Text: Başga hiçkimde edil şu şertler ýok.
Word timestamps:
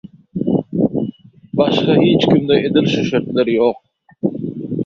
Başga 1.53 1.95
hiçkimde 2.07 2.55
edil 2.67 2.85
şu 2.93 3.03
şertler 3.09 3.47
ýok. 3.57 3.77